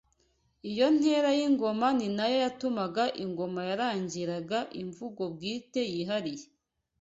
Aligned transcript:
Iyo 0.71 0.87
ntera 0.97 1.29
y’ingoma 1.37 1.87
ni 1.97 2.07
nayo 2.17 2.37
yatumaga 2.45 3.03
ingoma 3.23 3.61
yaragiraga 3.69 4.59
imvugo 4.81 5.21
bwite 5.33 5.81
yihariye 5.93 6.45